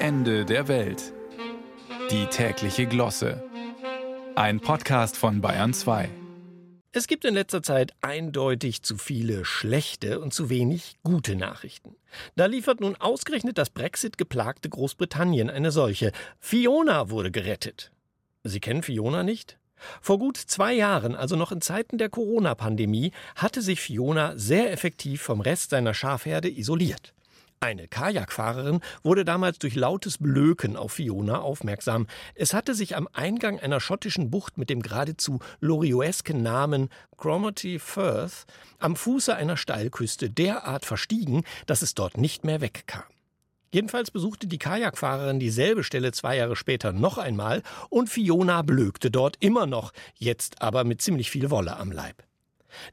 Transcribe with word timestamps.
Ende 0.00 0.44
der 0.44 0.68
Welt. 0.68 1.12
Die 2.12 2.26
tägliche 2.26 2.86
Glosse. 2.86 3.42
Ein 4.36 4.60
Podcast 4.60 5.16
von 5.16 5.40
Bayern 5.40 5.74
2. 5.74 6.08
Es 6.92 7.08
gibt 7.08 7.24
in 7.24 7.34
letzter 7.34 7.64
Zeit 7.64 7.94
eindeutig 8.00 8.82
zu 8.82 8.96
viele 8.96 9.44
schlechte 9.44 10.20
und 10.20 10.32
zu 10.32 10.50
wenig 10.50 10.98
gute 11.02 11.34
Nachrichten. 11.34 11.96
Da 12.36 12.46
liefert 12.46 12.80
nun 12.80 12.94
ausgerechnet 12.94 13.58
das 13.58 13.70
Brexit 13.70 14.18
geplagte 14.18 14.68
Großbritannien 14.68 15.50
eine 15.50 15.72
solche. 15.72 16.12
Fiona 16.38 17.10
wurde 17.10 17.32
gerettet. 17.32 17.90
Sie 18.44 18.60
kennen 18.60 18.84
Fiona 18.84 19.24
nicht? 19.24 19.58
Vor 20.00 20.20
gut 20.20 20.36
zwei 20.36 20.74
Jahren, 20.74 21.16
also 21.16 21.34
noch 21.34 21.50
in 21.50 21.60
Zeiten 21.60 21.98
der 21.98 22.08
Corona-Pandemie, 22.08 23.10
hatte 23.34 23.62
sich 23.62 23.80
Fiona 23.80 24.36
sehr 24.36 24.70
effektiv 24.70 25.22
vom 25.22 25.40
Rest 25.40 25.70
seiner 25.70 25.92
Schafherde 25.92 26.48
isoliert. 26.48 27.14
Eine 27.60 27.88
Kajakfahrerin 27.88 28.80
wurde 29.02 29.24
damals 29.24 29.58
durch 29.58 29.74
lautes 29.74 30.18
Blöken 30.18 30.76
auf 30.76 30.92
Fiona 30.92 31.40
aufmerksam. 31.40 32.06
Es 32.36 32.54
hatte 32.54 32.74
sich 32.74 32.96
am 32.96 33.08
Eingang 33.12 33.58
einer 33.58 33.80
schottischen 33.80 34.30
Bucht 34.30 34.58
mit 34.58 34.70
dem 34.70 34.80
geradezu 34.80 35.40
lorioesken 35.60 36.40
Namen 36.40 36.88
Cromarty 37.16 37.80
Firth 37.80 38.46
am 38.78 38.94
Fuße 38.94 39.34
einer 39.34 39.56
Steilküste 39.56 40.30
derart 40.30 40.84
verstiegen, 40.84 41.42
dass 41.66 41.82
es 41.82 41.94
dort 41.94 42.16
nicht 42.16 42.44
mehr 42.44 42.60
wegkam. 42.60 43.02
Jedenfalls 43.72 44.10
besuchte 44.10 44.46
die 44.46 44.58
Kajakfahrerin 44.58 45.40
dieselbe 45.40 45.82
Stelle 45.82 46.12
zwei 46.12 46.36
Jahre 46.36 46.56
später 46.56 46.92
noch 46.92 47.18
einmal 47.18 47.62
und 47.90 48.08
Fiona 48.08 48.62
blökte 48.62 49.10
dort 49.10 49.36
immer 49.40 49.66
noch, 49.66 49.92
jetzt 50.14 50.62
aber 50.62 50.84
mit 50.84 51.02
ziemlich 51.02 51.30
viel 51.30 51.50
Wolle 51.50 51.76
am 51.76 51.92
Leib. 51.92 52.27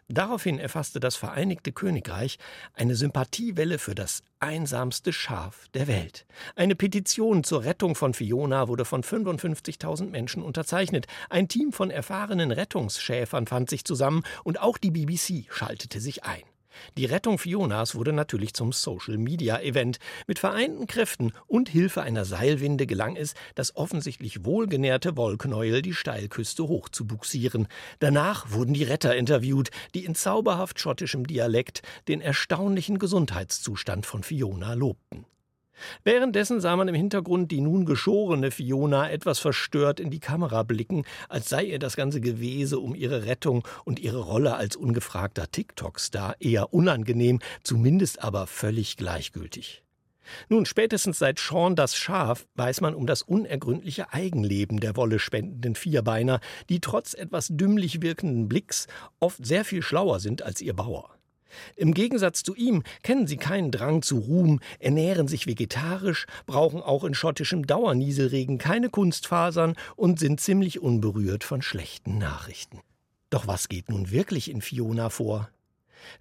Daraufhin 0.08 0.60
erfasste 0.60 1.00
das 1.00 1.16
Vereinigte 1.16 1.72
Königreich 1.72 2.38
eine 2.74 2.96
Sympathiewelle 2.96 3.80
für 3.80 3.96
das 3.96 4.22
einsamste 4.40 5.14
Schaf 5.14 5.68
der 5.74 5.88
Welt. 5.88 6.26
Eine 6.56 6.76
Petition 6.76 7.44
zur 7.44 7.64
Rettung 7.64 7.96
von 7.96 8.14
Fiona 8.14 8.68
wurde 8.68 8.86
von 8.86 9.04
55.000 9.04 10.09
Menschen 10.09 10.44
unterzeichnet. 10.44 11.08
Ein 11.30 11.48
Team 11.48 11.72
von 11.72 11.92
erfahrenen 11.92 12.52
Rettungsschäfern 12.52 13.48
fand 13.48 13.70
sich 13.70 13.86
zusammen 13.86 14.23
und 14.44 14.62
auch 14.62 14.78
die 14.78 14.92
BBC 14.92 15.52
schaltete 15.52 16.00
sich 16.00 16.23
ein. 16.23 16.44
Die 16.98 17.06
Rettung 17.06 17.38
Fionas 17.38 17.95
wurde 17.95 18.14
natürlich 18.14 18.54
zum 18.54 18.72
Social-Media-Event. 18.72 20.00
Mit 20.28 20.40
vereinten 20.40 20.88
Kräften 20.88 21.34
und 21.48 21.70
Hilfe 21.70 22.02
einer 22.02 22.26
Seilwinde 22.26 22.88
gelang 22.88 23.16
es, 23.16 23.34
das 23.56 23.76
offensichtlich 23.76 24.45
wohlgenährte 24.45 25.17
Wollknäuel 25.17 25.82
die 25.82 25.94
Steilküste 25.94 26.67
hoch 26.67 26.90
zu 26.90 27.06
buxieren. 27.06 27.67
Danach 28.00 28.52
wurden 28.52 28.73
die 28.73 28.84
Retter 28.84 29.16
interviewt, 29.16 29.70
die 29.94 30.06
in 30.06 30.16
zauberhaft 30.16 30.80
schottischem 30.80 31.28
Dialekt 31.28 31.82
den 32.08 32.22
erstaunlichen 32.22 33.00
Gesundheitszustand 33.00 34.06
von 34.06 34.23
Fiona 34.23 34.73
lobten. 34.73 35.26
Währenddessen 36.04 36.62
sah 36.62 36.76
man 36.76 36.88
im 36.88 36.95
Hintergrund 36.95 37.52
die 37.52 37.62
nun 37.62 37.86
geschorene 37.86 38.52
Fiona 38.52 39.09
etwas 39.09 39.40
verstört 39.40 40.00
in 40.00 40.09
die 40.09 40.20
Kamera 40.20 40.64
blicken, 40.64 41.06
als 41.30 41.50
sei 41.50 41.64
ihr 41.66 41.80
das 41.80 41.95
ganze 41.95 42.22
Gewese 42.22 42.80
um 42.80 42.95
ihre 42.95 43.26
Rettung 43.26 43.67
und 43.84 44.00
ihre 44.00 44.20
Rolle 44.20 44.56
als 44.56 44.76
ungefragter 44.76 45.52
TikTok-Star 45.52 46.36
eher 46.40 46.73
unangenehm, 46.73 47.40
zumindest 47.64 48.23
aber 48.23 48.48
völlig 48.48 48.98
gleichgültig. 48.98 49.84
Nun, 50.50 50.66
spätestens 50.66 51.20
seit 51.20 51.40
Sean 51.40 51.76
das 51.76 51.95
Schaf 51.95 52.48
weiß 52.56 52.82
man 52.82 52.95
um 52.95 53.06
das 53.06 53.22
unergründliche 53.22 54.12
Eigenleben 54.12 54.80
der 54.80 54.95
Wolle 54.95 55.20
spendenden 55.20 55.76
Vierbeiner, 55.76 56.39
die 56.70 56.80
trotz 56.80 57.14
etwas 57.14 57.50
dümmlich 57.52 58.02
wirkenden 58.02 58.48
Blicks 58.48 58.88
oft 59.20 59.45
sehr 59.45 59.66
viel 59.66 59.82
schlauer 59.82 60.20
sind 60.20 60.42
als 60.42 60.62
ihr 60.62 60.73
Bauer. 60.73 61.16
Im 61.75 61.94
Gegensatz 61.94 62.44
zu 62.44 62.56
ihm 62.56 62.84
kennen 63.03 63.28
sie 63.28 63.38
keinen 63.38 63.72
Drang 63.72 64.02
zu 64.02 64.17
Ruhm, 64.17 64.59
ernähren 64.80 65.28
sich 65.28 65.48
vegetarisch, 65.48 66.25
brauchen 66.45 66.81
auch 66.81 67.03
in 67.03 67.14
schottischem 67.14 67.67
Dauernieselregen 67.67 68.58
keine 68.58 68.89
Kunstfasern 68.89 69.76
und 69.95 70.20
sind 70.20 70.39
ziemlich 70.39 70.80
unberührt 70.80 71.44
von 71.44 71.61
schlechten 71.61 72.17
Nachrichten. 72.17 72.80
Doch 73.30 73.48
was 73.48 73.70
geht 73.70 73.89
nun 73.89 74.11
wirklich 74.11 74.49
in 74.49 74.61
Fiona 74.61 75.10
vor? 75.10 75.49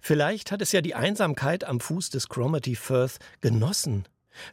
Vielleicht 0.01 0.51
hat 0.51 0.61
es 0.61 0.71
ja 0.71 0.81
die 0.81 0.95
Einsamkeit 0.95 1.63
am 1.63 1.79
Fuß 1.79 2.09
des 2.09 2.29
Cromarty 2.29 2.75
Firth 2.75 3.19
genossen. 3.41 4.05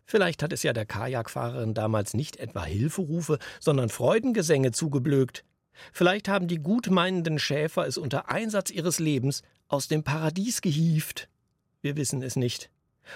Vielleicht 0.05 0.43
hat 0.43 0.53
es 0.53 0.63
ja 0.63 0.73
der 0.73 0.87
Kajakfahrerin 0.87 1.75
damals 1.75 2.15
nicht 2.15 2.37
etwa 2.37 2.65
Hilferufe, 2.65 3.39
sondern 3.59 3.89
Freudengesänge 3.89 4.73
zugeblökt. 4.73 5.45
Vielleicht 5.93 6.29
haben 6.29 6.49
die 6.49 6.59
gutmeinenden 6.59 7.39
Schäfer 7.39 7.87
es 7.87 7.99
unter 7.99 8.31
Einsatz 8.31 8.71
ihres 8.71 8.99
Lebens 8.99 9.43
aus 9.73 9.89
dem 9.89 10.05
Paradies 10.05 10.61
gehieft. 10.61 11.29
Wir 11.81 11.97
wissen 11.97 12.23
es 12.23 12.37
nicht. 12.37 12.71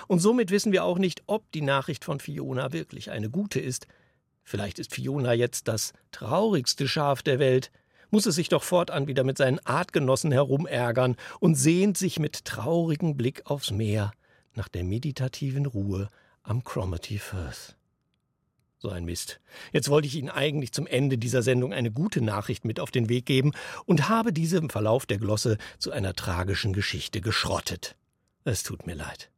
Und 0.08 0.20
somit 0.20 0.50
wissen 0.50 0.72
wir 0.72 0.84
auch 0.84 0.98
nicht, 0.98 1.22
ob 1.26 1.50
die 1.52 1.60
Nachricht 1.60 2.04
von 2.04 2.18
Fiona 2.18 2.72
wirklich 2.72 3.10
eine 3.10 3.30
gute 3.30 3.60
ist. 3.60 3.86
Vielleicht 4.42 4.78
ist 4.78 4.94
Fiona 4.94 5.32
jetzt 5.32 5.68
das 5.68 5.92
traurigste 6.12 6.88
Schaf 6.88 7.22
der 7.22 7.38
Welt, 7.38 7.70
muss 8.10 8.26
es 8.26 8.36
sich 8.36 8.48
doch 8.48 8.62
fortan 8.62 9.06
wieder 9.06 9.24
mit 9.24 9.36
seinen 9.36 9.58
Artgenossen 9.66 10.32
herumärgern 10.32 11.16
und 11.40 11.56
sehnt 11.56 11.98
sich 11.98 12.18
mit 12.18 12.44
traurigem 12.44 13.16
Blick 13.16 13.42
aufs 13.46 13.70
Meer 13.70 14.12
nach 14.54 14.68
der 14.68 14.84
meditativen 14.84 15.66
Ruhe 15.66 16.08
am 16.42 16.64
Cromarty 16.64 17.18
Firth. 17.18 17.76
So 18.78 18.90
ein 18.90 19.04
Mist. 19.06 19.40
Jetzt 19.72 19.88
wollte 19.88 20.06
ich 20.06 20.16
Ihnen 20.16 20.28
eigentlich 20.28 20.72
zum 20.72 20.86
Ende 20.86 21.16
dieser 21.16 21.42
Sendung 21.42 21.72
eine 21.72 21.90
gute 21.90 22.20
Nachricht 22.20 22.64
mit 22.66 22.78
auf 22.78 22.90
den 22.90 23.08
Weg 23.08 23.24
geben 23.24 23.52
und 23.86 24.08
habe 24.08 24.32
diese 24.32 24.58
im 24.58 24.68
Verlauf 24.68 25.06
der 25.06 25.18
Glosse 25.18 25.56
zu 25.78 25.92
einer 25.92 26.12
tragischen 26.12 26.74
Geschichte 26.74 27.22
geschrottet. 27.22 27.96
Es 28.44 28.62
tut 28.62 28.86
mir 28.86 28.94
leid. 28.94 29.30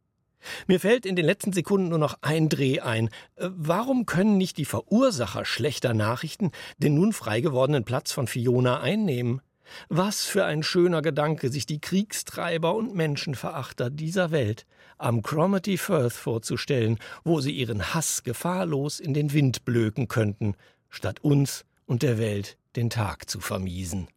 Mir 0.66 0.80
fällt 0.80 1.06
in 1.06 1.16
den 1.16 1.24
letzten 1.24 1.52
Sekunden 1.52 1.88
nur 1.88 1.98
noch 1.98 2.18
ein 2.20 2.48
Dreh 2.48 2.80
ein. 2.80 3.08
Äh, 3.36 3.50
warum 3.54 4.06
können 4.06 4.38
nicht 4.38 4.56
die 4.56 4.64
Verursacher 4.64 5.44
schlechter 5.44 5.94
Nachrichten 5.94 6.50
den 6.78 6.94
nun 6.94 7.12
frei 7.12 7.40
gewordenen 7.40 7.84
Platz 7.84 8.12
von 8.12 8.26
Fiona 8.26 8.80
einnehmen? 8.80 9.40
Was 9.88 10.24
für 10.24 10.44
ein 10.44 10.62
schöner 10.62 11.02
Gedanke, 11.02 11.50
sich 11.50 11.66
die 11.66 11.80
Kriegstreiber 11.80 12.74
und 12.74 12.94
Menschenverachter 12.94 13.90
dieser 13.90 14.30
Welt 14.30 14.66
am 14.98 15.22
Cromarty 15.22 15.78
Firth 15.78 16.12
vorzustellen, 16.12 16.98
wo 17.24 17.40
sie 17.40 17.52
ihren 17.52 17.94
Hass 17.94 18.22
gefahrlos 18.24 19.00
in 19.00 19.14
den 19.14 19.32
Wind 19.32 19.64
blöken 19.64 20.08
könnten, 20.08 20.54
statt 20.88 21.20
uns 21.22 21.64
und 21.86 22.02
der 22.02 22.18
Welt 22.18 22.56
den 22.76 22.90
Tag 22.90 23.30
zu 23.30 23.40
vermiesen. 23.40 24.08